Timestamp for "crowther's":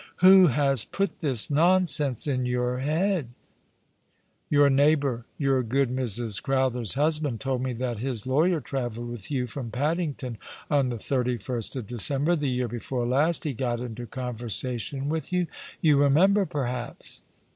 6.41-6.95